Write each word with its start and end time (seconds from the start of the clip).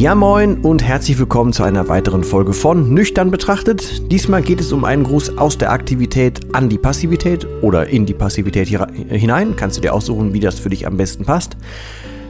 Ja 0.00 0.14
moin 0.14 0.62
und 0.62 0.82
herzlich 0.82 1.18
willkommen 1.18 1.52
zu 1.52 1.62
einer 1.62 1.88
weiteren 1.88 2.24
Folge 2.24 2.54
von 2.54 2.94
Nüchtern 2.94 3.30
betrachtet. 3.30 4.10
Diesmal 4.10 4.40
geht 4.40 4.58
es 4.58 4.72
um 4.72 4.86
einen 4.86 5.04
Gruß 5.04 5.36
aus 5.36 5.58
der 5.58 5.72
Aktivität 5.72 6.54
an 6.54 6.70
die 6.70 6.78
Passivität 6.78 7.46
oder 7.60 7.86
in 7.86 8.06
die 8.06 8.14
Passivität 8.14 8.68
hinein. 8.68 9.56
Kannst 9.56 9.76
du 9.76 9.82
dir 9.82 9.92
aussuchen, 9.92 10.32
wie 10.32 10.40
das 10.40 10.58
für 10.58 10.70
dich 10.70 10.86
am 10.86 10.96
besten 10.96 11.26
passt. 11.26 11.58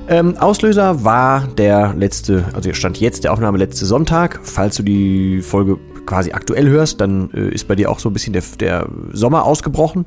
Ähm, 0.08 0.36
Auslöser 0.36 1.04
war 1.04 1.46
der 1.46 1.94
letzte, 1.94 2.46
also 2.54 2.72
stand 2.72 2.98
jetzt 2.98 3.22
der 3.22 3.32
Aufnahme 3.32 3.58
letzte 3.58 3.86
Sonntag. 3.86 4.40
Falls 4.42 4.74
du 4.74 4.82
die 4.82 5.40
Folge 5.40 5.78
quasi 6.06 6.32
aktuell 6.32 6.68
hörst, 6.68 7.00
dann 7.00 7.30
äh, 7.34 7.50
ist 7.50 7.68
bei 7.68 7.76
dir 7.76 7.88
auch 7.92 8.00
so 8.00 8.10
ein 8.10 8.12
bisschen 8.12 8.32
der, 8.32 8.42
der 8.58 8.88
Sommer 9.12 9.44
ausgebrochen. 9.44 10.06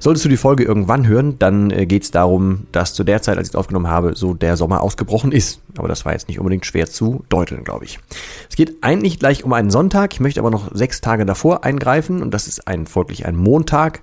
Solltest 0.00 0.24
du 0.24 0.28
die 0.28 0.36
Folge 0.36 0.64
irgendwann 0.64 1.06
hören, 1.06 1.38
dann 1.38 1.70
äh, 1.70 1.86
geht 1.86 2.02
es 2.02 2.10
darum, 2.10 2.66
dass 2.72 2.94
zu 2.94 3.04
der 3.04 3.22
Zeit, 3.22 3.38
als 3.38 3.48
ich 3.48 3.54
es 3.54 3.58
aufgenommen 3.58 3.88
habe, 3.88 4.16
so 4.16 4.34
der 4.34 4.56
Sommer 4.56 4.80
ausgebrochen 4.82 5.30
ist. 5.30 5.60
Aber 5.76 5.88
das 5.88 6.04
war 6.04 6.12
jetzt 6.12 6.26
nicht 6.26 6.38
unbedingt 6.38 6.66
schwer 6.66 6.86
zu 6.86 7.24
deuteln, 7.28 7.62
glaube 7.62 7.84
ich. 7.84 8.00
Es 8.48 8.56
geht 8.56 8.82
eigentlich 8.82 9.18
gleich 9.18 9.44
um 9.44 9.52
einen 9.52 9.70
Sonntag. 9.70 10.14
Ich 10.14 10.20
möchte 10.20 10.40
aber 10.40 10.50
noch 10.50 10.74
sechs 10.74 11.00
Tage 11.00 11.26
davor 11.26 11.64
eingreifen 11.64 12.22
und 12.22 12.32
das 12.32 12.48
ist 12.48 12.66
ein 12.66 12.86
folglich 12.86 13.26
ein 13.26 13.36
Montag. 13.36 14.02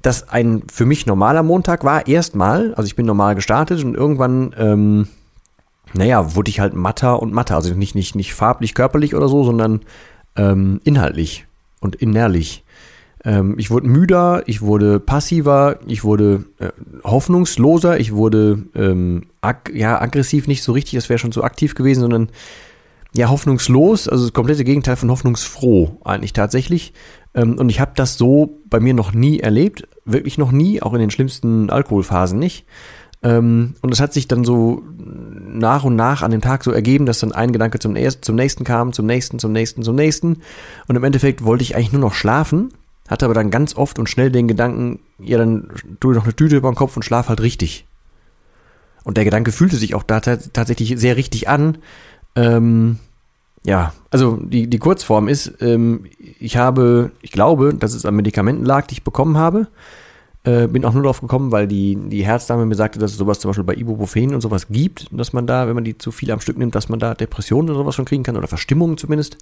Das 0.00 0.28
ein 0.28 0.62
für 0.72 0.86
mich 0.86 1.06
normaler 1.06 1.42
Montag 1.42 1.84
war 1.84 2.06
erstmal. 2.06 2.72
Also 2.74 2.86
ich 2.86 2.96
bin 2.96 3.04
normal 3.04 3.34
gestartet 3.34 3.82
und 3.84 3.96
irgendwann 3.96 4.54
ähm, 4.56 5.08
naja, 5.94 6.34
wurde 6.34 6.50
ich 6.50 6.60
halt 6.60 6.74
matter 6.74 7.20
und 7.20 7.32
matter. 7.32 7.56
Also 7.56 7.74
nicht, 7.74 7.94
nicht, 7.94 8.14
nicht 8.14 8.34
farblich, 8.34 8.74
körperlich 8.74 9.14
oder 9.14 9.28
so, 9.28 9.44
sondern 9.44 9.80
ähm, 10.36 10.80
inhaltlich 10.84 11.46
und 11.80 11.96
innerlich. 11.96 12.64
Ähm, 13.24 13.56
ich 13.58 13.70
wurde 13.70 13.88
müder, 13.88 14.42
ich 14.46 14.62
wurde 14.62 15.00
passiver, 15.00 15.78
ich 15.86 16.04
wurde 16.04 16.44
äh, 16.58 16.68
hoffnungsloser, 17.04 17.98
ich 17.98 18.12
wurde 18.12 18.64
ähm, 18.74 19.26
ag 19.40 19.70
ja, 19.74 20.00
aggressiv 20.00 20.46
nicht 20.46 20.62
so 20.62 20.72
richtig, 20.72 20.94
das 20.94 21.08
wäre 21.08 21.18
schon 21.18 21.32
so 21.32 21.42
aktiv 21.42 21.74
gewesen, 21.74 22.00
sondern 22.00 22.28
ja, 23.14 23.30
hoffnungslos, 23.30 24.08
also 24.08 24.24
das 24.24 24.32
komplette 24.32 24.64
Gegenteil 24.64 24.96
von 24.96 25.10
hoffnungsfroh 25.10 25.98
eigentlich 26.04 26.32
tatsächlich. 26.32 26.92
Ähm, 27.34 27.58
und 27.58 27.70
ich 27.70 27.80
habe 27.80 27.92
das 27.96 28.16
so 28.16 28.60
bei 28.66 28.80
mir 28.80 28.94
noch 28.94 29.12
nie 29.12 29.40
erlebt, 29.40 29.88
wirklich 30.04 30.38
noch 30.38 30.52
nie, 30.52 30.82
auch 30.82 30.94
in 30.94 31.00
den 31.00 31.10
schlimmsten 31.10 31.70
Alkoholphasen 31.70 32.38
nicht. 32.38 32.66
Ähm, 33.22 33.74
und 33.82 33.92
es 33.92 34.00
hat 34.00 34.12
sich 34.12 34.28
dann 34.28 34.44
so 34.44 34.82
nach 34.96 35.82
und 35.84 35.96
nach 35.96 36.22
an 36.22 36.30
dem 36.30 36.40
Tag 36.40 36.62
so 36.62 36.70
ergeben, 36.70 37.06
dass 37.06 37.18
dann 37.18 37.32
ein 37.32 37.52
Gedanke 37.52 37.80
zum, 37.80 37.96
zum 38.20 38.36
nächsten 38.36 38.62
kam, 38.62 38.92
zum 38.92 39.06
nächsten, 39.06 39.38
zum 39.38 39.52
nächsten, 39.52 39.82
zum 39.82 39.96
nächsten. 39.96 40.38
Und 40.86 40.96
im 40.96 41.02
Endeffekt 41.02 41.44
wollte 41.44 41.62
ich 41.62 41.74
eigentlich 41.74 41.92
nur 41.92 42.02
noch 42.02 42.14
schlafen 42.14 42.72
hatte 43.08 43.24
aber 43.24 43.34
dann 43.34 43.50
ganz 43.50 43.76
oft 43.76 43.98
und 43.98 44.08
schnell 44.08 44.30
den 44.30 44.48
Gedanken, 44.48 45.00
ja, 45.18 45.38
dann 45.38 45.68
tu 46.00 46.12
doch 46.12 46.24
eine 46.24 46.36
Tüte 46.36 46.56
über 46.56 46.70
den 46.70 46.76
Kopf 46.76 46.96
und 46.96 47.02
schlaf 47.02 47.28
halt 47.28 47.40
richtig. 47.40 47.86
Und 49.04 49.16
der 49.16 49.24
Gedanke 49.24 49.52
fühlte 49.52 49.76
sich 49.76 49.94
auch 49.94 50.02
da 50.02 50.20
tatsächlich 50.20 50.98
sehr 50.98 51.16
richtig 51.16 51.48
an. 51.48 51.78
Ähm, 52.36 52.98
ja, 53.64 53.92
also 54.10 54.36
die, 54.36 54.68
die 54.68 54.78
Kurzform 54.78 55.28
ist, 55.28 55.54
ähm, 55.60 56.06
ich 56.38 56.56
habe, 56.56 57.10
ich 57.22 57.32
glaube, 57.32 57.74
dass 57.74 57.94
es 57.94 58.04
an 58.04 58.14
Medikamenten 58.14 58.64
lag, 58.64 58.86
die 58.86 58.94
ich 58.94 59.04
bekommen 59.04 59.38
habe. 59.38 59.68
Äh, 60.44 60.68
bin 60.68 60.84
auch 60.84 60.94
nur 60.94 61.02
darauf 61.02 61.20
gekommen, 61.20 61.50
weil 61.50 61.66
die, 61.66 61.96
die 61.96 62.24
Herzdame 62.24 62.64
mir 62.64 62.76
sagte, 62.76 62.98
dass 62.98 63.10
es 63.10 63.18
sowas 63.18 63.40
zum 63.40 63.50
Beispiel 63.50 63.64
bei 63.64 63.74
Ibuprofen 63.74 64.34
und 64.34 64.40
sowas 64.40 64.68
gibt, 64.68 65.08
dass 65.10 65.32
man 65.32 65.46
da, 65.46 65.66
wenn 65.66 65.74
man 65.74 65.84
die 65.84 65.98
zu 65.98 66.12
viel 66.12 66.30
am 66.30 66.40
Stück 66.40 66.56
nimmt, 66.56 66.74
dass 66.74 66.88
man 66.88 67.00
da 67.00 67.14
Depressionen 67.14 67.70
oder 67.70 67.80
sowas 67.80 67.94
schon 67.94 68.04
kriegen 68.04 68.22
kann 68.22 68.36
oder 68.36 68.46
Verstimmungen 68.46 68.96
zumindest. 68.96 69.38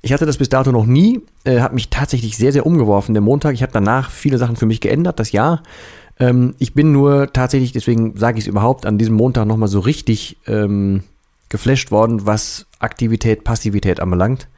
Ich 0.00 0.12
hatte 0.12 0.26
das 0.26 0.38
bis 0.38 0.48
dato 0.48 0.70
noch 0.70 0.86
nie, 0.86 1.20
äh, 1.44 1.60
hat 1.60 1.72
mich 1.72 1.90
tatsächlich 1.90 2.36
sehr, 2.36 2.52
sehr 2.52 2.66
umgeworfen, 2.66 3.14
der 3.14 3.20
Montag. 3.20 3.54
Ich 3.54 3.62
habe 3.62 3.72
danach 3.72 4.10
viele 4.10 4.38
Sachen 4.38 4.56
für 4.56 4.66
mich 4.66 4.80
geändert, 4.80 5.18
das 5.18 5.32
Jahr. 5.32 5.62
Ähm, 6.20 6.54
ich 6.58 6.74
bin 6.74 6.92
nur 6.92 7.32
tatsächlich, 7.32 7.72
deswegen 7.72 8.16
sage 8.16 8.38
ich 8.38 8.44
es 8.44 8.48
überhaupt, 8.48 8.86
an 8.86 8.98
diesem 8.98 9.14
Montag 9.14 9.46
nochmal 9.46 9.68
so 9.68 9.80
richtig 9.80 10.38
ähm, 10.46 11.02
geflasht 11.48 11.90
worden, 11.90 12.26
was 12.26 12.66
Aktivität, 12.78 13.44
Passivität 13.44 14.00
anbelangt. 14.00 14.48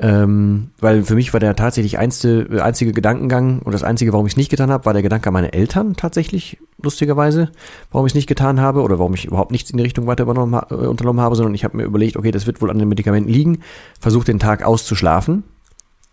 Ähm, 0.00 0.70
weil 0.80 1.04
für 1.04 1.14
mich 1.14 1.32
war 1.32 1.40
der 1.40 1.54
tatsächlich 1.54 1.98
einzige, 1.98 2.64
einzige 2.64 2.92
Gedankengang 2.92 3.60
und 3.60 3.72
das 3.72 3.84
einzige, 3.84 4.12
warum 4.12 4.26
ich 4.26 4.32
es 4.32 4.36
nicht 4.36 4.50
getan 4.50 4.70
habe, 4.70 4.86
war 4.86 4.92
der 4.92 5.02
Gedanke 5.02 5.28
an 5.28 5.34
meine 5.34 5.52
Eltern 5.52 5.94
tatsächlich, 5.94 6.58
lustigerweise, 6.82 7.50
warum 7.92 8.06
ich 8.06 8.10
es 8.10 8.16
nicht 8.16 8.26
getan 8.26 8.60
habe 8.60 8.82
oder 8.82 8.98
warum 8.98 9.14
ich 9.14 9.26
überhaupt 9.26 9.52
nichts 9.52 9.70
in 9.70 9.76
die 9.76 9.84
Richtung 9.84 10.08
weiter 10.08 10.24
äh, 10.24 10.86
unternommen 10.86 11.20
habe, 11.20 11.36
sondern 11.36 11.54
ich 11.54 11.62
habe 11.62 11.76
mir 11.76 11.84
überlegt, 11.84 12.16
okay, 12.16 12.32
das 12.32 12.46
wird 12.46 12.60
wohl 12.60 12.70
an 12.70 12.78
den 12.78 12.88
Medikamenten 12.88 13.30
liegen, 13.30 13.60
versucht 14.00 14.26
den 14.26 14.40
Tag 14.40 14.64
auszuschlafen 14.64 15.44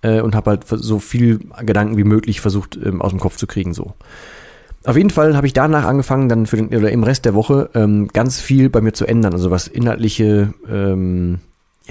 äh, 0.04 0.22
und 0.22 0.36
habe 0.36 0.52
halt 0.52 0.66
so 0.68 1.00
viel 1.00 1.40
Gedanken 1.62 1.98
wie 1.98 2.04
möglich 2.04 2.40
versucht 2.40 2.78
ähm, 2.84 3.02
aus 3.02 3.12
dem 3.12 3.20
Kopf 3.20 3.38
zu 3.38 3.48
kriegen 3.48 3.74
so. 3.74 3.94
Auf 4.84 4.98
jeden 4.98 5.12
Fall 5.12 5.36
habe 5.36 5.46
ich 5.46 5.54
danach 5.54 5.86
angefangen, 5.86 6.30
dann 6.30 6.46
für 6.46 6.58
den, 6.58 6.68
oder 6.68 6.92
im 6.92 7.04
Rest 7.04 7.26
der 7.26 7.36
Woche 7.36 7.70
ähm, 7.74 8.08
ganz 8.08 8.40
viel 8.40 8.70
bei 8.70 8.82
mir 8.82 8.94
zu 8.94 9.06
ändern, 9.06 9.34
also 9.34 9.52
was 9.52 9.68
inhaltliche 9.68 10.54
ähm, 10.70 11.40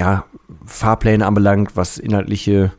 ja, 0.00 0.24
Fahrpläne 0.64 1.26
anbelangt, 1.26 1.76
was 1.76 1.98
inhaltliche, 1.98 2.72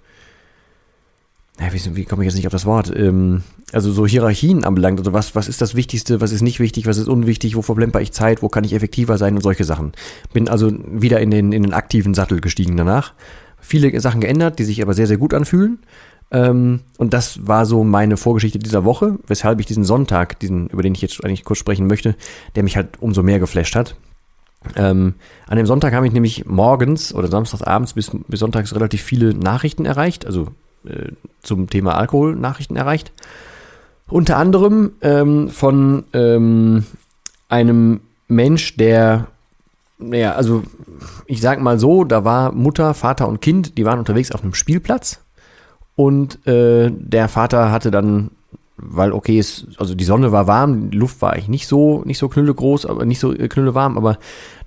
ja, 1.60 1.72
wie, 1.72 1.96
wie 1.96 2.06
komme 2.06 2.24
ich 2.24 2.26
jetzt 2.26 2.36
nicht 2.36 2.48
auf 2.48 2.52
das 2.52 2.66
Wort, 2.66 2.92
ähm, 2.96 3.44
also 3.72 3.92
so 3.92 4.08
Hierarchien 4.08 4.64
anbelangt, 4.64 4.98
also 4.98 5.14
was, 5.14 5.36
was 5.36 5.48
ist 5.48 5.62
das 5.62 5.76
Wichtigste, 5.76 6.20
was 6.20 6.32
ist 6.32 6.42
nicht 6.42 6.60
wichtig, 6.60 6.88
was 6.88 6.98
ist 6.98 7.08
unwichtig, 7.08 7.56
wo 7.56 7.62
verplemper 7.62 8.02
ich 8.02 8.12
Zeit, 8.12 8.42
wo 8.42 8.50
kann 8.50 8.64
ich 8.64 8.74
effektiver 8.74 9.20
sein 9.20 9.36
und 9.36 9.44
solche 9.44 9.66
Sachen. 9.66 9.92
Bin 10.34 10.50
also 10.50 10.72
wieder 10.88 11.20
in 11.20 11.30
den, 11.30 11.52
in 11.52 11.62
den 11.62 11.74
aktiven 11.74 12.16
Sattel 12.16 12.42
gestiegen 12.42 12.76
danach. 12.76 13.14
Viele 13.60 14.02
Sachen 14.02 14.20
geändert, 14.20 14.58
die 14.58 14.64
sich 14.64 14.82
aber 14.82 14.96
sehr, 14.96 15.06
sehr 15.06 15.18
gut 15.18 15.36
anfühlen. 15.36 15.78
Ähm, 16.32 16.80
und 16.98 17.14
das 17.14 17.46
war 17.46 17.68
so 17.68 17.84
meine 17.84 18.18
Vorgeschichte 18.18 18.58
dieser 18.58 18.84
Woche, 18.84 19.20
weshalb 19.28 19.60
ich 19.60 19.68
diesen 19.68 19.84
Sonntag, 19.84 20.40
diesen, 20.40 20.70
über 20.70 20.82
den 20.82 20.96
ich 20.96 21.04
jetzt 21.04 21.24
eigentlich 21.24 21.44
kurz 21.44 21.60
sprechen 21.60 21.86
möchte, 21.86 22.16
der 22.56 22.64
mich 22.64 22.78
halt 22.78 23.00
umso 23.00 23.22
mehr 23.22 23.38
geflasht 23.38 23.76
hat. 23.76 23.96
Ähm, 24.76 25.16
an 25.48 25.58
dem 25.58 25.66
Sonntag 25.66 25.94
habe 25.94 26.06
ich 26.06 26.14
nämlich 26.14 26.46
morgens 26.46 27.14
oder 27.14 27.28
samstagsabends 27.28 27.94
bis, 27.94 28.12
bis 28.28 28.40
sonntags 28.40 28.76
relativ 28.76 29.02
viele 29.02 29.34
Nachrichten 29.34 29.86
erreicht, 29.86 30.26
also 30.26 30.48
äh, 30.86 31.12
zum 31.42 31.70
Thema 31.70 31.96
Alkohol 31.96 32.36
Nachrichten 32.36 32.76
erreicht. 32.76 33.12
Unter 34.08 34.38
anderem 34.38 34.92
ähm, 35.02 35.50
von 35.50 36.04
ähm, 36.14 36.86
einem 37.50 38.02
Mensch, 38.28 38.78
der, 38.78 39.28
naja, 39.98 40.34
also 40.34 40.64
ich 41.26 41.42
sag 41.42 41.60
mal 41.62 41.80
so, 41.80 42.04
da 42.04 42.24
war 42.24 42.52
Mutter, 42.52 42.94
Vater 42.94 43.28
und 43.28 43.42
Kind, 43.42 43.78
die 43.78 43.86
waren 43.86 44.00
unterwegs 44.00 44.32
auf 44.32 44.44
einem 44.44 44.54
Spielplatz 44.54 45.22
und 45.96 46.46
äh, 46.48 46.92
der 46.92 47.28
Vater 47.30 47.72
hatte 47.72 47.90
dann 47.90 48.32
weil 48.82 49.14
okay, 49.14 49.40
es, 49.40 49.68
also 49.78 49.96
die 49.96 50.04
Sonne 50.04 50.32
war 50.32 50.48
warm, 50.48 50.90
die 50.90 50.98
Luft 50.98 51.22
war 51.22 51.34
eigentlich 51.34 51.48
nicht 51.48 51.68
so, 51.68 52.04
nicht 52.06 52.18
so 52.18 52.28
knülle 52.30 52.54
groß, 52.54 52.86
aber 52.86 53.06
nicht 53.06 53.20
so 53.20 53.34
äh, 53.34 53.48
knülle 53.48 53.76
warm, 53.76 53.98
aber 53.98 54.18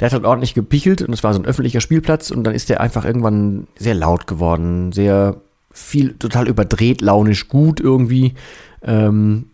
der 0.01 0.07
hat 0.07 0.13
halt 0.13 0.25
ordentlich 0.25 0.55
gepichelt 0.55 1.03
und 1.03 1.13
es 1.13 1.25
war 1.25 1.35
so 1.35 1.41
ein 1.41 1.47
öffentlicher 1.47 1.81
Spielplatz 1.81 2.31
und 2.31 2.45
dann 2.45 2.55
ist 2.55 2.69
der 2.69 2.81
einfach 2.81 3.05
irgendwann 3.05 3.67
sehr 3.77 3.95
laut 3.95 4.27
geworden, 4.27 4.93
sehr 4.93 5.37
viel, 5.73 6.15
total 6.15 6.49
überdreht, 6.49 7.01
launisch 7.01 7.49
gut 7.49 7.81
irgendwie. 7.81 8.35
Ähm, 8.83 9.47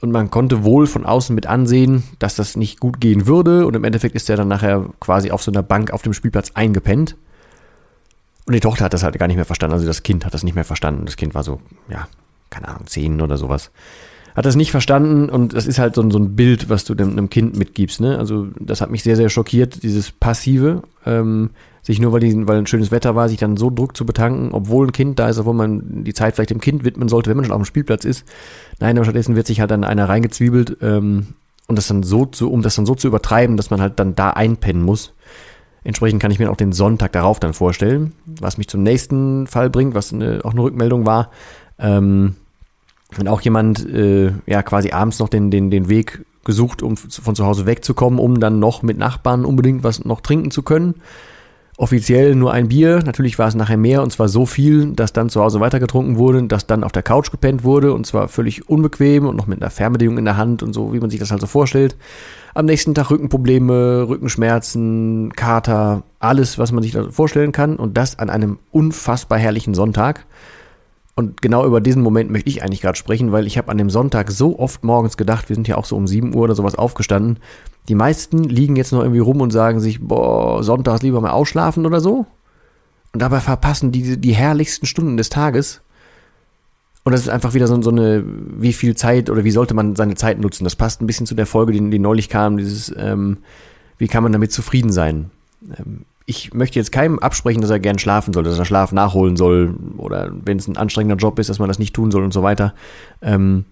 und 0.00 0.12
man 0.12 0.30
konnte 0.30 0.64
wohl 0.64 0.86
von 0.86 1.04
außen 1.06 1.34
mit 1.34 1.46
ansehen, 1.46 2.04
dass 2.18 2.36
das 2.36 2.56
nicht 2.56 2.80
gut 2.80 3.00
gehen 3.00 3.26
würde. 3.26 3.66
Und 3.66 3.74
im 3.74 3.84
Endeffekt 3.84 4.14
ist 4.14 4.30
er 4.30 4.36
dann 4.36 4.48
nachher 4.48 4.86
quasi 5.00 5.30
auf 5.30 5.42
so 5.42 5.50
einer 5.50 5.62
Bank 5.62 5.90
auf 5.92 6.02
dem 6.02 6.12
Spielplatz 6.12 6.52
eingepennt. 6.54 7.16
Und 8.46 8.54
die 8.54 8.60
Tochter 8.60 8.84
hat 8.84 8.94
das 8.94 9.02
halt 9.02 9.18
gar 9.18 9.26
nicht 9.26 9.36
mehr 9.36 9.44
verstanden. 9.44 9.74
Also 9.74 9.86
das 9.86 10.02
Kind 10.02 10.24
hat 10.24 10.34
das 10.34 10.44
nicht 10.44 10.54
mehr 10.54 10.64
verstanden. 10.64 11.04
Das 11.04 11.16
Kind 11.16 11.34
war 11.34 11.42
so, 11.42 11.60
ja, 11.88 12.08
keine 12.50 12.68
Ahnung, 12.68 12.86
zehn 12.86 13.20
oder 13.20 13.36
sowas. 13.36 13.70
hat 14.34 14.46
das 14.46 14.56
nicht 14.56 14.70
verstanden 14.70 15.28
und 15.30 15.54
das 15.54 15.66
ist 15.66 15.78
halt 15.78 15.94
so, 15.94 16.10
so 16.10 16.18
ein 16.18 16.36
Bild, 16.36 16.68
was 16.68 16.84
du 16.84 16.94
dem, 16.94 17.10
einem 17.10 17.28
Kind 17.28 17.56
mitgibst. 17.56 18.00
Ne? 18.00 18.18
Also 18.18 18.48
das 18.60 18.80
hat 18.80 18.90
mich 18.90 19.02
sehr, 19.02 19.16
sehr 19.16 19.28
schockiert, 19.28 19.82
dieses 19.82 20.12
Passive, 20.12 20.82
ähm, 21.04 21.50
sich 21.82 22.00
nur 22.00 22.12
weil, 22.12 22.20
die, 22.20 22.46
weil 22.46 22.58
ein 22.58 22.66
schönes 22.66 22.90
Wetter 22.90 23.16
war, 23.16 23.28
sich 23.28 23.38
dann 23.38 23.56
so 23.56 23.70
Druck 23.70 23.96
zu 23.96 24.04
betanken, 24.06 24.50
obwohl 24.52 24.86
ein 24.86 24.92
Kind 24.92 25.18
da 25.18 25.28
ist, 25.28 25.38
obwohl 25.38 25.54
man 25.54 26.04
die 26.04 26.14
Zeit 26.14 26.34
vielleicht 26.34 26.50
dem 26.50 26.60
Kind 26.60 26.84
widmen 26.84 27.08
sollte, 27.08 27.30
wenn 27.30 27.36
man 27.36 27.46
schon 27.46 27.54
auf 27.54 27.62
dem 27.62 27.64
Spielplatz 27.64 28.04
ist. 28.04 28.24
Nein, 28.78 28.96
aber 28.96 29.04
stattdessen 29.04 29.36
wird 29.36 29.46
sich 29.46 29.60
halt 29.60 29.70
dann 29.70 29.84
einer 29.84 30.08
reingezwiebelt 30.08 30.76
ähm, 30.82 31.28
und 31.66 31.76
das 31.76 31.88
dann 31.88 32.02
so 32.02 32.26
zu, 32.26 32.52
um 32.52 32.62
das 32.62 32.76
dann 32.76 32.86
so 32.86 32.94
zu 32.94 33.08
übertreiben, 33.08 33.56
dass 33.56 33.70
man 33.70 33.80
halt 33.80 33.98
dann 33.98 34.14
da 34.14 34.30
einpennen 34.30 34.82
muss. 34.82 35.14
Entsprechend 35.82 36.20
kann 36.20 36.30
ich 36.30 36.38
mir 36.38 36.50
auch 36.50 36.56
den 36.56 36.72
Sonntag 36.72 37.12
darauf 37.12 37.40
dann 37.40 37.54
vorstellen, 37.54 38.12
was 38.26 38.58
mich 38.58 38.68
zum 38.68 38.82
nächsten 38.82 39.46
Fall 39.46 39.70
bringt, 39.70 39.94
was 39.94 40.12
eine, 40.12 40.40
auch 40.44 40.52
eine 40.52 40.62
Rückmeldung 40.62 41.06
war. 41.06 41.30
Ähm, 41.78 42.36
wenn 43.16 43.28
auch 43.28 43.40
jemand 43.40 43.88
äh, 43.88 44.32
ja 44.46 44.62
quasi 44.62 44.90
abends 44.90 45.18
noch 45.18 45.28
den, 45.28 45.50
den, 45.50 45.70
den 45.70 45.88
Weg 45.88 46.24
gesucht, 46.44 46.82
um 46.82 46.96
von 46.96 47.34
zu 47.34 47.46
Hause 47.46 47.66
wegzukommen, 47.66 48.18
um 48.18 48.40
dann 48.40 48.58
noch 48.58 48.82
mit 48.82 48.98
Nachbarn 48.98 49.44
unbedingt 49.44 49.84
was 49.84 50.04
noch 50.04 50.20
trinken 50.20 50.50
zu 50.50 50.62
können. 50.62 50.94
Offiziell 51.76 52.34
nur 52.34 52.52
ein 52.52 52.68
Bier, 52.68 53.02
natürlich 53.04 53.38
war 53.38 53.46
es 53.46 53.54
nachher 53.54 53.76
mehr 53.76 54.02
und 54.02 54.10
zwar 54.10 54.28
so 54.28 54.46
viel, 54.46 54.94
dass 54.94 55.12
dann 55.12 55.28
zu 55.28 55.40
Hause 55.40 55.60
weitergetrunken 55.60 56.16
wurde, 56.16 56.42
dass 56.42 56.66
dann 56.66 56.82
auf 56.82 56.90
der 56.90 57.04
Couch 57.04 57.30
gepennt 57.30 57.62
wurde 57.62 57.92
und 57.92 58.04
zwar 58.04 58.26
völlig 58.26 58.68
unbequem 58.68 59.26
und 59.26 59.36
noch 59.36 59.46
mit 59.46 59.62
einer 59.62 59.70
Fernbedienung 59.70 60.18
in 60.18 60.24
der 60.24 60.36
Hand 60.36 60.64
und 60.64 60.72
so, 60.72 60.92
wie 60.92 60.98
man 60.98 61.08
sich 61.08 61.20
das 61.20 61.30
halt 61.30 61.40
so 61.40 61.46
vorstellt. 61.46 61.96
Am 62.52 62.66
nächsten 62.66 62.96
Tag 62.96 63.12
Rückenprobleme, 63.12 64.08
Rückenschmerzen, 64.08 65.32
Kater, 65.36 66.02
alles, 66.18 66.58
was 66.58 66.72
man 66.72 66.82
sich 66.82 66.90
da 66.90 67.10
vorstellen 67.10 67.52
kann 67.52 67.76
und 67.76 67.96
das 67.96 68.18
an 68.18 68.28
einem 68.28 68.58
unfassbar 68.72 69.38
herrlichen 69.38 69.74
Sonntag. 69.74 70.26
Und 71.18 71.42
genau 71.42 71.66
über 71.66 71.80
diesen 71.80 72.00
Moment 72.00 72.30
möchte 72.30 72.48
ich 72.48 72.62
eigentlich 72.62 72.80
gerade 72.80 72.96
sprechen, 72.96 73.32
weil 73.32 73.48
ich 73.48 73.58
habe 73.58 73.72
an 73.72 73.76
dem 73.76 73.90
Sonntag 73.90 74.30
so 74.30 74.56
oft 74.56 74.84
morgens 74.84 75.16
gedacht, 75.16 75.48
wir 75.48 75.56
sind 75.56 75.66
ja 75.66 75.76
auch 75.76 75.84
so 75.84 75.96
um 75.96 76.06
7 76.06 76.32
Uhr 76.32 76.42
oder 76.42 76.54
sowas 76.54 76.76
aufgestanden. 76.76 77.40
Die 77.88 77.96
meisten 77.96 78.44
liegen 78.44 78.76
jetzt 78.76 78.92
noch 78.92 79.00
irgendwie 79.00 79.18
rum 79.18 79.40
und 79.40 79.50
sagen 79.50 79.80
sich, 79.80 80.00
boah, 80.00 80.62
sonntags 80.62 81.02
lieber 81.02 81.20
mal 81.20 81.32
ausschlafen 81.32 81.86
oder 81.86 82.00
so. 82.00 82.24
Und 83.12 83.20
dabei 83.20 83.40
verpassen 83.40 83.90
die 83.90 84.16
die 84.16 84.32
herrlichsten 84.32 84.86
Stunden 84.86 85.16
des 85.16 85.28
Tages. 85.28 85.80
Und 87.02 87.10
das 87.10 87.22
ist 87.22 87.30
einfach 87.30 87.52
wieder 87.52 87.66
so, 87.66 87.82
so 87.82 87.90
eine, 87.90 88.22
wie 88.24 88.72
viel 88.72 88.94
Zeit 88.94 89.28
oder 89.28 89.42
wie 89.42 89.50
sollte 89.50 89.74
man 89.74 89.96
seine 89.96 90.14
Zeit 90.14 90.38
nutzen? 90.38 90.62
Das 90.62 90.76
passt 90.76 91.02
ein 91.02 91.08
bisschen 91.08 91.26
zu 91.26 91.34
der 91.34 91.46
Folge, 91.46 91.72
die, 91.72 91.90
die 91.90 91.98
neulich 91.98 92.28
kam, 92.28 92.58
dieses, 92.58 92.94
ähm, 92.96 93.38
wie 93.96 94.06
kann 94.06 94.22
man 94.22 94.30
damit 94.30 94.52
zufrieden 94.52 94.92
sein? 94.92 95.32
Ähm, 95.76 96.04
ich 96.28 96.52
möchte 96.52 96.78
jetzt 96.78 96.92
keinem 96.92 97.18
absprechen, 97.18 97.62
dass 97.62 97.70
er 97.70 97.80
gern 97.80 97.98
schlafen 97.98 98.34
soll, 98.34 98.44
dass 98.44 98.58
er 98.58 98.66
Schlaf 98.66 98.92
nachholen 98.92 99.36
soll 99.36 99.74
oder 99.96 100.30
wenn 100.44 100.58
es 100.58 100.68
ein 100.68 100.76
anstrengender 100.76 101.16
Job 101.16 101.38
ist, 101.38 101.48
dass 101.48 101.58
man 101.58 101.68
das 101.68 101.78
nicht 101.78 101.94
tun 101.94 102.10
soll 102.10 102.22
und 102.22 102.34
so 102.34 102.42
weiter. 102.42 102.74
Ähm, 103.22 103.64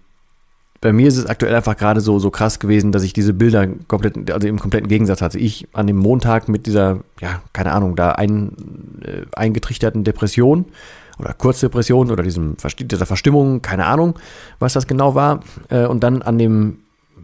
bei 0.81 0.91
mir 0.91 1.07
ist 1.07 1.17
es 1.17 1.27
aktuell 1.27 1.53
einfach 1.53 1.77
gerade 1.77 2.01
so, 2.01 2.17
so 2.17 2.31
krass 2.31 2.57
gewesen, 2.57 2.91
dass 2.91 3.03
ich 3.03 3.13
diese 3.13 3.35
Bilder 3.35 3.67
komplett, 3.87 4.31
also 4.31 4.47
im 4.47 4.57
kompletten 4.57 4.89
Gegensatz 4.89 5.21
hatte. 5.21 5.37
Ich 5.37 5.67
an 5.73 5.85
dem 5.85 5.97
Montag 5.97 6.49
mit 6.49 6.65
dieser, 6.65 7.01
ja, 7.21 7.43
keine 7.53 7.73
Ahnung, 7.73 7.95
da 7.95 8.13
ein, 8.13 8.53
äh, 9.03 9.21
eingetrichterten 9.35 10.03
Depression 10.03 10.65
oder 11.19 11.33
Kurzdepression 11.33 12.09
oder 12.09 12.23
diesem, 12.23 12.55
dieser 12.79 13.05
Verstimmung, 13.05 13.61
keine 13.61 13.85
Ahnung, 13.85 14.15
was 14.57 14.73
das 14.73 14.87
genau 14.87 15.13
war. 15.13 15.41
Äh, 15.69 15.85
und 15.85 16.03
dann 16.03 16.23
an 16.23 16.39
dem, 16.39 16.79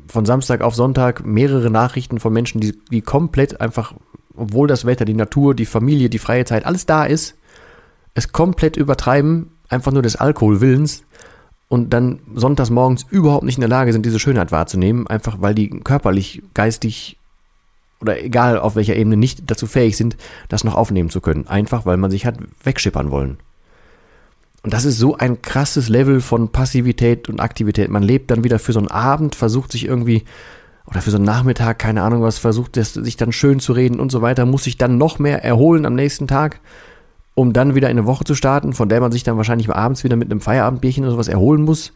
von 0.07 0.25
Samstag 0.25 0.61
auf 0.61 0.75
Sonntag 0.75 1.25
mehrere 1.25 1.71
Nachrichten 1.71 2.19
von 2.19 2.31
Menschen, 2.33 2.61
die, 2.61 2.77
die 2.91 3.01
komplett 3.01 3.61
einfach 3.61 3.93
obwohl 4.35 4.67
das 4.67 4.85
Wetter, 4.85 5.05
die 5.05 5.13
Natur, 5.13 5.55
die 5.55 5.65
Familie, 5.65 6.09
die 6.09 6.19
freie 6.19 6.45
Zeit, 6.45 6.65
alles 6.65 6.85
da 6.85 7.05
ist, 7.05 7.35
es 8.13 8.31
komplett 8.31 8.77
übertreiben, 8.77 9.51
einfach 9.69 9.91
nur 9.91 10.01
des 10.01 10.15
Alkoholwillens 10.15 11.03
und 11.67 11.91
dann 11.91 12.19
sonntags 12.35 12.69
morgens 12.69 13.05
überhaupt 13.09 13.43
nicht 13.43 13.57
in 13.57 13.61
der 13.61 13.69
Lage 13.69 13.93
sind, 13.93 14.05
diese 14.05 14.19
Schönheit 14.19 14.51
wahrzunehmen, 14.51 15.07
einfach 15.07 15.37
weil 15.39 15.55
die 15.55 15.69
körperlich, 15.69 16.43
geistig 16.53 17.17
oder 17.99 18.21
egal 18.21 18.59
auf 18.59 18.75
welcher 18.75 18.95
Ebene 18.95 19.17
nicht 19.17 19.49
dazu 19.49 19.65
fähig 19.65 19.97
sind, 19.97 20.17
das 20.49 20.63
noch 20.63 20.75
aufnehmen 20.75 21.09
zu 21.09 21.21
können. 21.21 21.47
Einfach 21.47 21.85
weil 21.85 21.97
man 21.97 22.11
sich 22.11 22.25
hat 22.25 22.37
wegschippern 22.63 23.11
wollen. 23.11 23.37
Und 24.61 24.73
das 24.73 24.85
ist 24.85 24.97
so 24.97 25.17
ein 25.17 25.41
krasses 25.41 25.89
Level 25.89 26.21
von 26.21 26.49
Passivität 26.49 27.27
und 27.27 27.39
Aktivität. 27.39 27.89
Man 27.89 28.03
lebt 28.03 28.31
dann 28.31 28.43
wieder 28.43 28.59
für 28.59 28.73
so 28.73 28.79
einen 28.79 28.89
Abend, 28.89 29.35
versucht 29.35 29.71
sich 29.71 29.85
irgendwie 29.85 30.23
oder 30.87 31.01
für 31.01 31.11
so 31.11 31.17
einen 31.17 31.25
Nachmittag, 31.25 31.79
keine 31.79 32.03
Ahnung 32.03 32.21
was, 32.21 32.37
versucht 32.37 32.77
es 32.77 32.93
sich 32.93 33.17
dann 33.17 33.31
schön 33.31 33.59
zu 33.59 33.73
reden 33.73 33.99
und 33.99 34.11
so 34.11 34.21
weiter, 34.21 34.45
muss 34.45 34.65
sich 34.65 34.77
dann 34.77 34.97
noch 34.97 35.19
mehr 35.19 35.43
erholen 35.43 35.85
am 35.85 35.95
nächsten 35.95 36.27
Tag, 36.27 36.59
um 37.35 37.53
dann 37.53 37.75
wieder 37.75 37.89
in 37.89 37.97
eine 37.97 38.07
Woche 38.07 38.25
zu 38.25 38.35
starten, 38.35 38.73
von 38.73 38.89
der 38.89 39.01
man 39.01 39.11
sich 39.11 39.23
dann 39.23 39.37
wahrscheinlich 39.37 39.69
abends 39.69 40.03
wieder 40.03 40.15
mit 40.15 40.29
einem 40.29 40.41
Feierabendbierchen 40.41 41.03
oder 41.03 41.13
sowas 41.13 41.27
erholen 41.29 41.63
muss. 41.63 41.93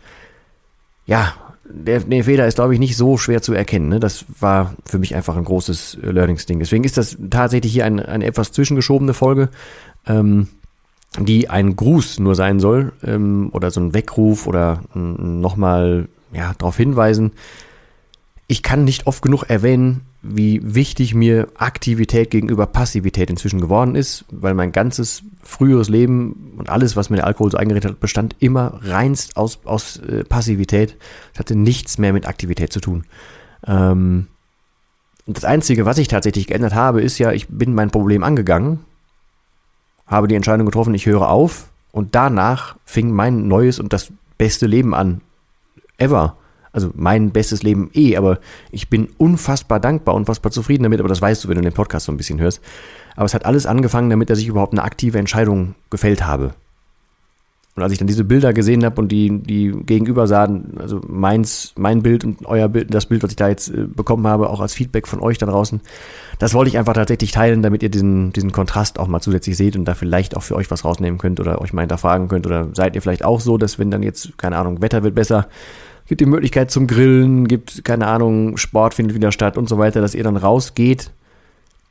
Ja, 1.06 1.34
der, 1.69 2.00
der 2.00 2.24
Fehler 2.24 2.48
ist, 2.48 2.56
glaube 2.56 2.74
ich, 2.74 2.80
nicht 2.80 2.95
so 2.95 3.18
schwer 3.18 3.42
zu 3.42 3.54
erkennen. 3.54 3.89
Ne? 3.89 4.00
Das 4.00 4.25
war 4.39 4.74
für 4.86 5.00
mich 5.00 5.16
einfach 5.16 5.36
ein 5.36 5.44
großes 5.44 6.00
Learningsding. 6.01 6.60
Deswegen 6.60 6.84
ist 6.84 6.98
das 6.98 7.18
tatsächlich 7.30 7.74
hier 7.74 7.86
eine, 7.86 8.07
eine 8.07 8.25
etwas 8.25 8.51
zwischengeschobene 8.51 9.13
Folge, 9.13 9.50
ähm, 10.06 10.48
die 11.19 11.50
ein 11.50 11.75
Gruß 11.75 12.19
nur 12.19 12.36
sein 12.36 12.60
soll 12.60 12.94
ähm, 13.04 13.50
oder 13.51 13.72
so 13.72 13.81
ein 13.81 13.94
Weckruf 13.94 14.48
oder 14.48 14.81
nochmal 14.94 16.07
ja, 16.31 16.54
darauf 16.57 16.78
hinweisen, 16.78 17.31
ich 18.48 18.64
kann 18.64 18.86
nicht 18.86 19.08
oft 19.08 19.22
genug 19.22 19.44
erwähnen, 19.50 20.02
wie 20.22 20.62
wichtig 20.64 21.14
mir 21.14 21.48
Aktivität 21.56 22.32
gegenüber 22.32 22.66
Passivität 22.66 23.30
inzwischen 23.30 23.62
geworden 23.62 23.96
ist, 23.96 24.26
weil 24.32 24.54
mein 24.54 24.72
ganzes 24.72 25.24
früheres 25.44 25.90
Leben 25.90 26.54
und 26.58 26.70
alles, 26.70 26.96
was 26.96 27.10
mir 27.10 27.18
der 27.18 27.28
Alkohol 27.28 27.52
so 27.52 27.58
eingeredet 27.58 27.92
hat, 27.92 28.00
bestand 28.00 28.36
immer 28.40 28.80
reinst 28.84 29.38
aus, 29.38 29.60
aus 29.66 29.98
äh, 29.98 30.24
Passivität. 30.24 30.96
Es 31.34 31.40
hatte 31.40 31.56
nichts 31.56 31.98
mehr 31.98 32.14
mit 32.14 32.26
Aktivität 32.28 32.72
zu 32.72 32.80
tun. 32.80 33.04
Ähm, 33.66 34.28
das 35.26 35.44
Einzige, 35.44 35.86
was 35.86 35.98
ich 35.98 36.08
tatsächlich 36.08 36.48
geändert 36.48 36.74
habe, 36.74 37.02
ist 37.02 37.18
ja, 37.20 37.34
ich 37.34 37.48
bin 37.50 37.76
mein 37.76 37.92
Problem 37.92 38.24
angegangen, 38.24 38.80
habe 40.08 40.30
die 40.30 40.36
Entscheidung 40.36 40.66
getroffen, 40.66 40.94
ich 40.94 41.06
höre 41.06 41.30
auf 41.30 41.68
und 41.92 42.16
danach 42.16 42.78
fing 42.86 43.12
mein 43.12 43.48
neues 43.50 43.80
und 43.80 43.92
das 43.92 44.12
beste 44.38 44.68
Leben 44.68 44.96
an. 44.96 45.22
Ever 45.98 46.38
also 46.77 46.91
mein 46.94 47.31
bestes 47.31 47.63
Leben 47.63 47.89
eh, 47.95 48.18
aber 48.18 48.39
ich 48.69 48.88
bin 48.88 49.09
unfassbar 49.18 49.79
dankbar, 49.79 50.13
unfassbar 50.13 50.51
zufrieden 50.51 50.83
damit, 50.83 51.00
aber 51.00 51.09
das 51.09 51.24
weißt 51.24 51.44
du, 51.44 51.47
wenn 51.47 51.56
du 51.56 51.63
den 51.63 51.74
Podcast 51.74 52.06
so 52.06 52.12
ein 52.12 52.18
bisschen 52.18 52.39
hörst. 52.39 52.62
Aber 53.15 53.25
es 53.25 53.33
hat 53.33 53.47
alles 53.47 53.65
angefangen 53.65 54.12
damit, 54.12 54.29
dass 54.29 54.38
ich 54.38 54.47
überhaupt 54.47 54.74
eine 54.74 54.83
aktive 54.83 55.18
Entscheidung 55.18 55.74
gefällt 55.89 56.24
habe. 56.24 56.53
Und 57.75 57.81
als 57.81 57.91
ich 57.91 57.97
dann 57.97 58.07
diese 58.07 58.24
Bilder 58.24 58.53
gesehen 58.53 58.85
habe 58.85 59.01
und 59.01 59.07
die, 59.12 59.39
die 59.39 59.71
gegenüber 59.71 60.27
sahen, 60.27 60.75
also 60.79 61.01
meins, 61.07 61.74
mein 61.77 62.03
Bild 62.03 62.24
und 62.24 62.45
euer 62.45 62.69
Bild, 62.69 62.94
das 62.94 63.07
Bild, 63.07 63.24
was 63.24 63.31
ich 63.31 63.35
da 63.38 63.50
jetzt 63.50 63.69
äh, 63.69 63.85
bekommen 63.88 64.27
habe, 64.27 64.51
auch 64.51 64.62
als 64.62 64.74
Feedback 64.74 65.07
von 65.07 65.19
euch 65.19 65.39
da 65.39 65.47
draußen, 65.47 65.81
das 66.38 66.53
wollte 66.53 66.69
ich 66.69 66.77
einfach 66.77 66.94
tatsächlich 66.94 67.31
teilen, 67.31 67.63
damit 67.63 67.81
ihr 67.81 67.89
diesen, 67.89 68.33
diesen 68.33 68.51
Kontrast 68.51 69.00
auch 69.00 69.07
mal 69.07 69.21
zusätzlich 69.21 69.57
seht 69.57 69.75
und 69.75 69.85
da 69.85 69.95
vielleicht 69.95 70.38
auch 70.38 70.44
für 70.44 70.56
euch 70.56 70.69
was 70.69 70.85
rausnehmen 70.85 71.18
könnt 71.18 71.39
oder 71.39 71.59
euch 71.59 71.74
mal 71.74 71.81
hinterfragen 71.81 72.27
könnt. 72.27 72.45
Oder 72.45 72.69
seid 72.74 72.95
ihr 72.95 73.01
vielleicht 73.01 73.25
auch 73.25 73.41
so, 73.41 73.57
dass 73.57 73.79
wenn 73.79 73.89
dann 73.89 74.03
jetzt, 74.03 74.38
keine 74.38 74.57
Ahnung, 74.57 74.81
Wetter 74.81 75.03
wird 75.03 75.15
besser, 75.15 75.47
gibt 76.08 76.22
die 76.22 76.26
Möglichkeit 76.26 76.72
zum 76.72 76.88
Grillen, 76.88 77.48
gibt, 77.48 77.84
keine 77.84 78.08
Ahnung, 78.08 78.58
Sport 78.58 78.94
findet 78.94 79.16
wieder 79.16 79.32
statt 79.32 79.58
und 79.58 79.68
so 79.70 79.78
weiter, 79.78 80.02
dass 80.02 80.16
ihr 80.16 80.24
dann 80.24 80.38
rausgeht 80.38 81.12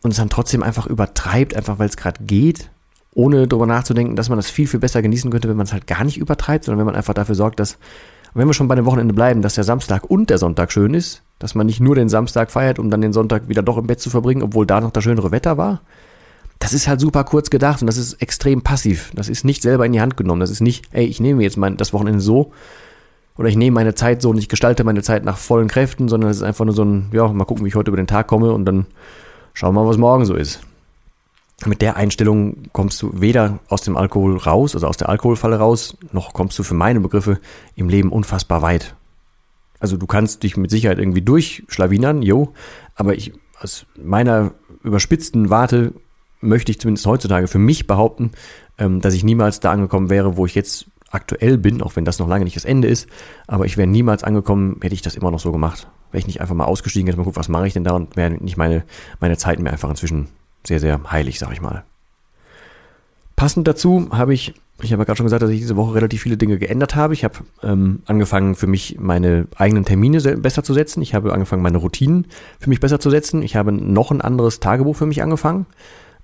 und 0.03 0.11
es 0.11 0.17
dann 0.17 0.31
trotzdem 0.31 0.63
einfach 0.63 0.87
übertreibt, 0.87 1.55
einfach 1.55 1.79
weil 1.79 1.89
es 1.89 1.97
gerade 1.97 2.25
geht, 2.25 2.71
ohne 3.15 3.47
darüber 3.47 3.67
nachzudenken, 3.67 4.17
dass 4.17 4.29
man 4.29 4.39
das 4.39 4.51
viel, 4.51 4.67
viel 4.67 4.81
besser 4.81 5.03
genießen 5.03 5.31
könnte, 5.31 5.49
wenn 5.49 5.57
man 5.57 5.67
es 5.67 5.73
halt 5.73 5.87
gar 5.87 6.05
nicht 6.05 6.19
übertreibt, 6.19 6.65
sondern 6.65 6.79
wenn 6.79 6.87
man 6.87 6.97
einfach 6.97 7.15
dafür 7.15 7.35
sorgt, 7.35 7.61
dass, 7.61 7.79
wenn 8.35 8.47
wir 8.47 8.55
schon 8.55 8.69
bei 8.69 8.75
dem 8.75 8.87
Wochenende 8.87 9.15
bleiben, 9.15 9.43
dass 9.43 9.55
der 9.55 9.65
Samstag 9.65 10.05
und 10.11 10.31
der 10.31 10.39
Sonntag 10.39 10.73
schön 10.73 10.95
ist, 10.95 11.23
dass 11.39 11.55
man 11.55 11.67
nicht 11.67 11.81
nur 11.81 11.95
den 11.95 12.09
Samstag 12.09 12.51
feiert, 12.51 12.79
um 12.79 12.91
dann 12.91 13.03
den 13.03 13.13
Sonntag 13.13 13.49
wieder 13.49 13.63
doch 13.63 13.77
im 13.77 13.87
Bett 13.87 14.01
zu 14.01 14.11
verbringen, 14.11 14.43
obwohl 14.43 14.67
da 14.67 14.81
noch 14.81 14.91
das 14.91 15.05
schönere 15.05 15.31
Wetter 15.31 15.59
war. 15.59 15.83
Das 16.59 16.73
ist 16.73 16.89
halt 16.89 17.01
super 17.01 17.25
kurz 17.25 17.51
gedacht 17.51 17.83
und 17.83 17.87
das 17.87 17.99
ist 17.99 18.15
extrem 18.15 18.63
passiv. 18.63 19.13
Das 19.15 19.29
ist 19.29 19.45
nicht 19.45 19.61
selber 19.61 19.85
in 19.85 19.93
die 19.93 20.01
Hand 20.01 20.17
genommen. 20.17 20.41
Das 20.41 20.51
ist 20.51 20.63
nicht, 20.63 20.87
ey, 20.93 21.05
ich 21.05 21.21
nehme 21.21 21.43
jetzt 21.43 21.59
mein, 21.59 21.77
das 21.77 21.93
Wochenende 21.93 22.21
so, 22.21 22.53
oder 23.39 23.49
ich 23.49 23.57
nehme 23.57 23.75
meine 23.75 23.95
Zeit 23.95 24.23
so 24.23 24.31
und 24.31 24.39
ich 24.39 24.49
gestalte 24.49 24.85
meine 24.85 25.03
Zeit 25.03 25.25
nach 25.25 25.37
vollen 25.37 25.69
Kräften, 25.69 26.09
sondern 26.09 26.31
es 26.31 26.39
ist 26.39 26.43
einfach 26.43 26.65
nur 26.65 26.75
so 26.75 26.85
ein, 26.85 27.09
ja, 27.13 27.29
mal 27.29 27.45
gucken, 27.45 27.65
wie 27.65 27.69
ich 27.69 27.75
heute 27.75 27.91
über 27.91 27.97
den 27.97 28.07
Tag 28.07 28.27
komme 28.27 28.53
und 28.53 28.65
dann 28.65 28.87
schauen 29.55 29.75
wir 29.75 29.83
mal, 29.83 29.89
was 29.89 29.99
morgen 29.99 30.25
so 30.25 30.35
ist. 30.35 30.61
Mit 31.65 31.81
der 31.81 31.97
Einstellung 31.97 32.65
kommst 32.73 33.01
du 33.01 33.13
weder 33.15 33.61
aus 33.69 33.83
dem 33.83 33.97
Alkohol 33.97 34.37
raus, 34.37 34.75
also 34.75 34.87
aus 34.87 34.99
der 34.99 35.09
Alkoholfalle 35.09 35.57
raus, 35.57 35.97
noch 36.13 36.35
kommst 36.35 36.59
du 36.59 36.63
für 36.63 36.75
meine 36.75 37.01
Begriffe 37.01 37.41
im 37.77 37.89
Leben 37.89 38.13
unfassbar 38.13 38.61
weit. 38.61 38.95
Also 39.79 39.97
du 39.97 40.07
kannst 40.07 40.43
dich 40.43 40.57
mit 40.57 40.71
Sicherheit 40.71 40.99
irgendwie 40.99 41.23
durchschlawinern, 41.23 42.23
jo, 42.23 42.53
aber 42.95 43.15
ich 43.15 43.33
aus 43.61 43.87
meiner 43.97 44.53
überspitzten 44.83 45.49
Warte 45.49 45.93
möchte 46.41 46.71
ich 46.71 46.81
zumindest 46.81 47.07
heutzutage 47.07 47.49
für 47.49 47.59
mich 47.59 47.87
behaupten, 47.87 48.33
ähm, 48.79 49.01
dass 49.01 49.15
ich 49.15 49.25
niemals 49.25 49.61
da 49.61 49.73
angekommen 49.73 50.11
wäre, 50.11 50.37
wo 50.37 50.47
ich 50.47 50.55
jetzt 50.55 50.87
aktuell 51.17 51.59
bin, 51.59 51.83
auch 51.83 51.97
wenn 51.97 52.05
das 52.05 52.19
noch 52.19 52.29
lange 52.29 52.45
nicht 52.45 52.57
das 52.57 52.65
Ende 52.65 52.87
ist, 52.89 53.09
aber 53.47 53.65
ich 53.65 53.77
wäre 53.77 53.89
niemals 53.89 54.23
angekommen, 54.23 54.79
hätte 54.83 54.95
ich 54.95 55.03
das 55.03 55.17
immer 55.17 55.31
noch 55.31 55.41
so 55.41 55.51
gemacht. 55.51 55.89
Wäre 56.13 56.21
ich 56.21 56.27
nicht 56.27 56.41
einfach 56.41 56.55
mal 56.55 56.65
ausgestiegen, 56.65 57.09
jetzt 57.09 57.17
mal 57.17 57.25
gucken, 57.25 57.41
was 57.41 57.49
mache 57.49 57.67
ich 57.67 57.73
denn 57.73 57.85
da 57.85 57.93
und 57.93 58.17
wäre 58.17 58.31
nicht 58.31 58.57
meine, 58.57 58.85
meine 59.19 59.37
Zeit 59.37 59.59
mir 59.59 59.71
einfach 59.71 59.91
inzwischen 59.91 60.29
sehr, 60.65 60.79
sehr 60.79 61.01
heilig, 61.11 61.39
sag 61.39 61.53
ich 61.53 61.61
mal. 61.61 61.85
Passend 63.35 63.67
dazu 63.69 64.09
habe 64.13 64.33
ich 64.33 64.55
Ich 64.83 64.93
habe 64.93 65.03
ja 65.03 65.05
gerade 65.05 65.17
schon 65.17 65.27
gesagt, 65.27 65.43
dass 65.43 65.51
ich 65.51 65.61
diese 65.61 65.77
Woche 65.77 65.95
relativ 65.95 66.23
viele 66.23 66.37
Dinge 66.37 66.59
geändert 66.59 66.95
habe. 66.97 67.15
Ich 67.15 67.25
habe 67.25 67.39
ähm, 67.63 68.03
angefangen, 68.07 68.55
für 68.55 68.67
mich 68.67 68.97
meine 68.99 69.47
eigenen 69.57 69.85
Termine 69.85 70.21
besser 70.37 70.63
zu 70.63 70.75
setzen. 70.75 71.03
Ich 71.03 71.15
habe 71.15 71.33
angefangen, 71.33 71.63
meine 71.63 71.79
Routinen 71.79 72.27
für 72.59 72.69
mich 72.69 72.81
besser 72.81 73.01
zu 73.01 73.11
setzen. 73.11 73.43
Ich 73.43 73.57
habe 73.57 73.73
noch 73.73 74.11
ein 74.11 74.21
anderes 74.21 74.61
Tagebuch 74.61 74.97
für 74.97 75.07
mich 75.07 75.23
angefangen. 75.23 75.67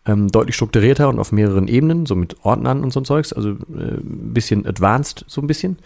Ähm, 0.05 0.29
deutlich 0.29 0.57
strukturierter 0.57 1.09
und 1.09 1.21
auf 1.21 1.31
mehreren 1.31 1.69
Ebenen, 1.69 2.07
so 2.07 2.17
mit 2.17 2.45
Ordnern 2.45 2.83
und 2.83 2.93
so 2.93 3.01
ein 3.01 3.05
Zeugs. 3.05 3.33
Also 3.33 3.51
äh, 3.51 3.99
ein 3.99 4.33
bisschen 4.35 4.67
advanced, 4.67 5.25
so 5.29 5.41
ein 5.41 5.47
bisschen. 5.47 5.79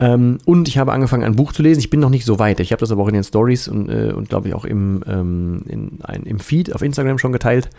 Ähm, 0.00 0.38
und 0.44 0.66
ich 0.66 0.78
habe 0.78 0.92
angefangen, 0.92 1.22
ein 1.22 1.36
Buch 1.36 1.52
zu 1.52 1.62
lesen. 1.62 1.78
Ich 1.78 1.90
bin 1.90 2.00
noch 2.00 2.10
nicht 2.10 2.24
so 2.24 2.40
weit. 2.40 2.58
Ich 2.58 2.72
habe 2.72 2.80
das 2.80 2.90
aber 2.90 3.02
auch 3.02 3.08
in 3.08 3.14
den 3.14 3.22
Stories 3.22 3.68
und, 3.68 3.88
äh, 3.88 4.12
und 4.12 4.28
glaube 4.28 4.48
ich 4.48 4.54
auch 4.54 4.64
im, 4.64 5.04
ähm, 5.06 5.62
in 5.68 6.00
ein, 6.02 6.24
im 6.24 6.40
Feed 6.40 6.74
auf 6.74 6.82
Instagram 6.82 7.18
schon 7.18 7.30
geteilt. 7.30 7.70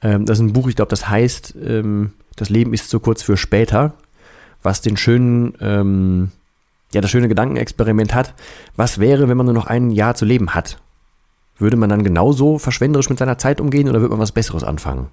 Ähm, 0.00 0.26
das 0.26 0.38
ist 0.38 0.44
ein 0.44 0.52
Buch, 0.52 0.68
ich 0.68 0.76
glaube, 0.76 0.90
das 0.90 1.08
heißt 1.08 1.56
ähm, 1.64 2.12
Das 2.36 2.50
Leben 2.50 2.72
ist 2.72 2.88
zu 2.88 3.00
kurz 3.00 3.22
für 3.22 3.36
später, 3.36 3.94
was 4.62 4.80
den 4.80 4.96
schönen, 4.96 5.54
ähm, 5.60 6.30
ja, 6.92 7.00
das 7.00 7.10
schöne 7.10 7.28
Gedankenexperiment 7.28 8.14
hat. 8.14 8.34
Was 8.76 9.00
wäre, 9.00 9.28
wenn 9.28 9.36
man 9.36 9.46
nur 9.46 9.54
noch 9.54 9.66
ein 9.66 9.90
Jahr 9.90 10.14
zu 10.14 10.24
leben 10.24 10.54
hat? 10.54 10.78
Würde 11.58 11.76
man 11.76 11.88
dann 11.88 12.04
genauso 12.04 12.58
verschwenderisch 12.58 13.10
mit 13.10 13.18
seiner 13.18 13.38
Zeit 13.38 13.60
umgehen 13.60 13.88
oder 13.88 14.00
würde 14.00 14.12
man 14.12 14.20
was 14.20 14.32
Besseres 14.32 14.62
anfangen? 14.62 15.08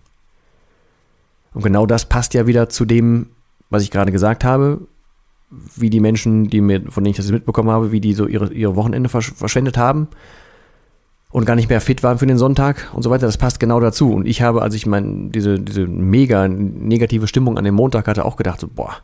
Und 1.53 1.63
genau 1.63 1.85
das 1.85 2.05
passt 2.05 2.33
ja 2.33 2.47
wieder 2.47 2.69
zu 2.69 2.85
dem, 2.85 3.27
was 3.69 3.83
ich 3.83 3.91
gerade 3.91 4.11
gesagt 4.11 4.43
habe 4.43 4.81
wie 5.75 5.89
die 5.89 5.99
Menschen, 5.99 6.49
die 6.49 6.61
mir, 6.61 6.81
von 6.89 7.03
denen 7.03 7.11
ich 7.11 7.17
das 7.17 7.31
mitbekommen 7.31 7.69
habe, 7.69 7.91
wie 7.91 8.01
die 8.01 8.13
so 8.13 8.27
ihre, 8.27 8.53
ihre 8.53 8.75
Wochenende 8.75 9.09
versch 9.09 9.33
verschwendet 9.33 9.77
haben 9.77 10.07
und 11.31 11.45
gar 11.45 11.55
nicht 11.55 11.69
mehr 11.69 11.81
fit 11.81 12.03
waren 12.03 12.17
für 12.17 12.27
den 12.27 12.37
Sonntag 12.37 12.89
und 12.93 13.03
so 13.03 13.09
weiter. 13.09 13.25
Das 13.25 13.37
passt 13.37 13.59
genau 13.59 13.79
dazu. 13.79 14.13
Und 14.13 14.27
ich 14.27 14.41
habe, 14.41 14.61
als 14.61 14.75
ich 14.75 14.85
mein, 14.85 15.31
diese, 15.31 15.59
diese 15.59 15.87
mega 15.87 16.47
negative 16.47 17.27
Stimmung 17.27 17.57
an 17.57 17.63
dem 17.63 17.75
Montag 17.75 18.07
hatte, 18.07 18.25
auch 18.25 18.35
gedacht, 18.35 18.59
so, 18.59 18.67
boah, 18.67 18.97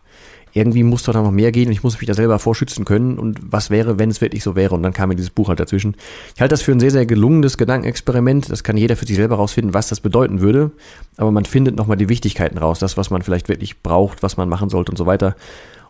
irgendwie 0.55 0.83
muss 0.83 1.03
doch 1.03 1.11
da 1.11 1.21
noch 1.21 1.31
mehr 1.31 1.51
gehen 1.51 1.67
und 1.67 1.73
ich 1.73 1.83
muss 1.83 1.99
mich 1.99 2.07
da 2.07 2.13
selber 2.13 2.39
vorschützen 2.39 2.85
können. 2.85 3.19
Und 3.19 3.39
was 3.41 3.69
wäre, 3.69 3.99
wenn 3.99 4.09
es 4.09 4.21
wirklich 4.21 4.41
so 4.41 4.55
wäre? 4.55 4.73
Und 4.73 4.83
dann 4.83 4.93
kam 4.93 5.09
mir 5.09 5.15
dieses 5.17 5.29
Buch 5.29 5.49
halt 5.49 5.59
dazwischen. 5.59 5.95
Ich 6.33 6.39
halte 6.39 6.53
das 6.53 6.61
für 6.61 6.71
ein 6.71 6.79
sehr, 6.79 6.91
sehr 6.91 7.05
gelungenes 7.05 7.57
Gedankenexperiment. 7.57 8.49
Das 8.49 8.63
kann 8.63 8.77
jeder 8.77 8.95
für 8.95 9.05
sich 9.05 9.17
selber 9.17 9.35
rausfinden, 9.35 9.73
was 9.73 9.89
das 9.89 9.99
bedeuten 9.99 10.39
würde. 10.39 10.71
Aber 11.17 11.29
man 11.31 11.43
findet 11.43 11.75
nochmal 11.75 11.97
die 11.97 12.07
Wichtigkeiten 12.07 12.57
raus, 12.57 12.79
das, 12.79 12.95
was 12.95 13.09
man 13.09 13.21
vielleicht 13.21 13.49
wirklich 13.49 13.83
braucht, 13.83 14.23
was 14.23 14.37
man 14.37 14.47
machen 14.47 14.69
sollte 14.69 14.93
und 14.93 14.97
so 14.97 15.05
weiter. 15.05 15.35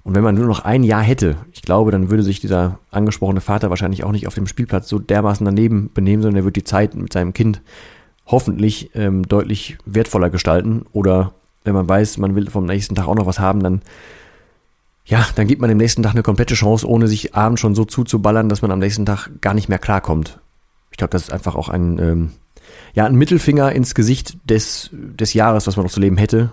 Und 0.01 0.15
wenn 0.15 0.23
man 0.23 0.33
nur 0.33 0.47
noch 0.47 0.65
ein 0.65 0.83
Jahr 0.83 1.03
hätte, 1.03 1.35
ich 1.53 1.61
glaube, 1.61 1.91
dann 1.91 2.09
würde 2.09 2.23
sich 2.23 2.39
dieser 2.39 2.79
angesprochene 2.89 3.41
Vater 3.41 3.69
wahrscheinlich 3.69 4.03
auch 4.03 4.11
nicht 4.11 4.25
auf 4.25 4.33
dem 4.33 4.47
Spielplatz 4.47 4.89
so 4.89 4.97
dermaßen 4.97 5.45
daneben 5.45 5.91
benehmen, 5.93 6.23
sondern 6.23 6.41
er 6.41 6.43
würde 6.43 6.59
die 6.59 6.63
Zeit 6.63 6.95
mit 6.95 7.13
seinem 7.13 7.33
Kind 7.33 7.61
hoffentlich 8.25 8.89
ähm, 8.95 9.27
deutlich 9.27 9.77
wertvoller 9.85 10.31
gestalten. 10.31 10.87
Oder 10.91 11.33
wenn 11.63 11.75
man 11.75 11.87
weiß, 11.87 12.17
man 12.17 12.33
will 12.33 12.49
vom 12.49 12.65
nächsten 12.65 12.95
Tag 12.95 13.07
auch 13.07 13.15
noch 13.15 13.27
was 13.27 13.39
haben, 13.39 13.61
dann 13.61 13.83
ja, 15.05 15.25
dann 15.35 15.47
gibt 15.47 15.61
man 15.61 15.69
dem 15.69 15.77
nächsten 15.77 16.01
Tag 16.01 16.13
eine 16.13 16.23
komplette 16.23 16.55
Chance, 16.55 16.87
ohne 16.87 17.07
sich 17.07 17.35
abends 17.35 17.61
schon 17.61 17.75
so 17.75 17.85
zuzuballern, 17.85 18.49
dass 18.49 18.61
man 18.61 18.71
am 18.71 18.79
nächsten 18.79 19.05
Tag 19.05 19.29
gar 19.39 19.53
nicht 19.53 19.69
mehr 19.69 19.77
klarkommt. 19.77 20.39
Ich 20.91 20.97
glaube, 20.97 21.11
das 21.11 21.23
ist 21.23 21.33
einfach 21.33 21.55
auch 21.55 21.69
ein, 21.69 21.99
ähm, 21.99 22.31
ja, 22.93 23.05
ein 23.05 23.15
Mittelfinger 23.15 23.71
ins 23.71 23.93
Gesicht 23.93 24.37
des, 24.49 24.89
des 24.91 25.33
Jahres, 25.33 25.67
was 25.67 25.77
man 25.77 25.85
noch 25.85 25.91
zu 25.91 25.99
leben 25.99 26.17
hätte. 26.17 26.51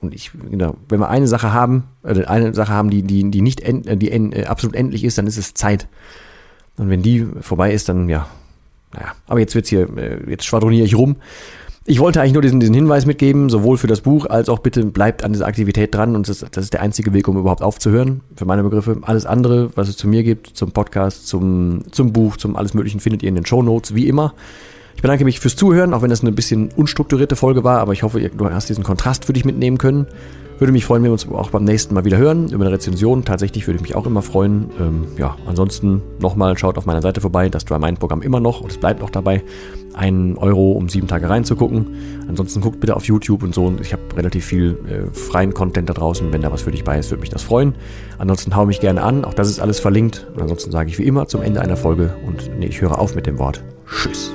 Und 0.00 0.14
ich, 0.14 0.32
genau, 0.50 0.76
wenn 0.88 1.00
wir 1.00 1.08
eine 1.08 1.28
Sache 1.28 1.52
haben, 1.52 1.84
äh, 2.02 2.24
eine 2.24 2.52
Sache 2.54 2.72
haben, 2.72 2.90
die, 2.90 3.02
die, 3.02 3.30
die 3.30 3.40
nicht 3.40 3.60
end, 3.60 3.86
äh, 3.86 3.96
die 3.96 4.10
end, 4.10 4.34
äh, 4.34 4.44
absolut 4.44 4.76
endlich 4.76 5.04
ist, 5.04 5.16
dann 5.16 5.26
ist 5.26 5.38
es 5.38 5.54
Zeit. 5.54 5.86
Und 6.76 6.90
wenn 6.90 7.02
die 7.02 7.26
vorbei 7.40 7.72
ist, 7.72 7.88
dann 7.88 8.08
ja, 8.08 8.26
naja. 8.92 9.12
Aber 9.26 9.40
jetzt 9.40 9.54
wird's 9.54 9.70
hier, 9.70 9.88
äh, 9.96 10.28
jetzt 10.28 10.44
schwadroniere 10.44 10.84
ich 10.84 10.96
rum. 10.96 11.16
Ich 11.84 11.98
wollte 11.98 12.20
eigentlich 12.20 12.34
nur 12.34 12.42
diesen, 12.42 12.60
diesen 12.60 12.74
Hinweis 12.74 13.06
mitgeben, 13.06 13.50
sowohl 13.50 13.76
für 13.76 13.88
das 13.88 14.02
Buch 14.02 14.26
als 14.26 14.48
auch 14.48 14.60
bitte 14.60 14.84
bleibt 14.84 15.24
an 15.24 15.32
dieser 15.32 15.46
Aktivität 15.46 15.92
dran 15.92 16.14
und 16.14 16.28
das, 16.28 16.38
das 16.48 16.64
ist 16.64 16.72
der 16.72 16.80
einzige 16.80 17.12
Weg, 17.12 17.26
um 17.26 17.36
überhaupt 17.36 17.60
aufzuhören, 17.60 18.20
für 18.36 18.44
meine 18.44 18.62
Begriffe. 18.62 18.98
Alles 19.02 19.26
andere, 19.26 19.70
was 19.74 19.88
es 19.88 19.96
zu 19.96 20.06
mir 20.06 20.22
gibt, 20.22 20.46
zum 20.56 20.70
Podcast, 20.70 21.26
zum, 21.26 21.82
zum 21.90 22.12
Buch, 22.12 22.36
zum 22.36 22.54
alles 22.54 22.74
Möglichen, 22.74 23.00
findet 23.00 23.24
ihr 23.24 23.28
in 23.28 23.34
den 23.34 23.46
Show 23.46 23.64
Notes, 23.64 23.96
wie 23.96 24.06
immer. 24.06 24.32
Ich 24.94 25.02
bedanke 25.02 25.24
mich 25.24 25.40
fürs 25.40 25.56
Zuhören, 25.56 25.92
auch 25.92 26.02
wenn 26.02 26.10
das 26.10 26.20
eine 26.20 26.30
bisschen 26.30 26.68
unstrukturierte 26.76 27.34
Folge 27.34 27.64
war, 27.64 27.80
aber 27.80 27.92
ich 27.92 28.04
hoffe, 28.04 28.20
du 28.20 28.50
hast 28.50 28.68
diesen 28.68 28.84
Kontrast 28.84 29.24
für 29.24 29.32
dich 29.32 29.44
mitnehmen 29.44 29.78
können. 29.78 30.06
Würde 30.62 30.70
mich 30.70 30.84
freuen, 30.84 31.02
wenn 31.02 31.08
wir 31.08 31.14
uns 31.14 31.28
auch 31.28 31.50
beim 31.50 31.64
nächsten 31.64 31.92
Mal 31.92 32.04
wieder 32.04 32.18
hören. 32.18 32.48
Über 32.52 32.64
eine 32.64 32.72
Rezension. 32.72 33.24
Tatsächlich 33.24 33.66
würde 33.66 33.78
ich 33.78 33.82
mich 33.82 33.96
auch 33.96 34.06
immer 34.06 34.22
freuen. 34.22 34.70
Ähm, 34.78 35.06
ja, 35.18 35.36
ansonsten 35.44 36.02
nochmal 36.20 36.56
schaut 36.56 36.78
auf 36.78 36.86
meiner 36.86 37.02
Seite 37.02 37.20
vorbei. 37.20 37.48
Das 37.48 37.64
Dry 37.64 37.80
Mind 37.80 37.98
Programm 37.98 38.22
immer 38.22 38.38
noch 38.38 38.60
und 38.60 38.70
es 38.70 38.78
bleibt 38.78 39.02
auch 39.02 39.10
dabei. 39.10 39.42
Einen 39.94 40.38
Euro, 40.38 40.70
um 40.70 40.88
sieben 40.88 41.08
Tage 41.08 41.28
reinzugucken. 41.28 41.88
Ansonsten 42.28 42.60
guckt 42.60 42.78
bitte 42.78 42.94
auf 42.94 43.06
YouTube 43.06 43.42
und 43.42 43.52
so. 43.52 43.74
Ich 43.82 43.92
habe 43.92 44.02
relativ 44.16 44.44
viel 44.44 44.78
äh, 44.88 45.12
freien 45.12 45.52
Content 45.52 45.88
da 45.88 45.94
draußen. 45.94 46.32
Wenn 46.32 46.42
da 46.42 46.52
was 46.52 46.62
für 46.62 46.70
dich 46.70 46.84
bei 46.84 46.96
ist, 46.96 47.10
würde 47.10 47.22
mich 47.22 47.30
das 47.30 47.42
freuen. 47.42 47.74
Ansonsten 48.18 48.54
hau 48.54 48.64
mich 48.64 48.78
gerne 48.78 49.02
an. 49.02 49.24
Auch 49.24 49.34
das 49.34 49.48
ist 49.48 49.58
alles 49.58 49.80
verlinkt. 49.80 50.28
Und 50.32 50.42
ansonsten 50.42 50.70
sage 50.70 50.90
ich 50.90 50.96
wie 50.96 51.02
immer 51.02 51.26
zum 51.26 51.42
Ende 51.42 51.60
einer 51.60 51.76
Folge 51.76 52.14
und 52.24 52.56
nee, 52.56 52.66
ich 52.66 52.80
höre 52.80 53.00
auf 53.00 53.16
mit 53.16 53.26
dem 53.26 53.40
Wort. 53.40 53.64
Tschüss. 53.88 54.32